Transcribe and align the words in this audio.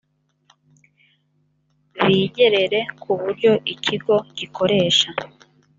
bigerere 2.05 2.79
ku 3.01 3.11
buryo 3.21 3.51
ikigo 3.73 4.15
gikoresha 4.37 5.07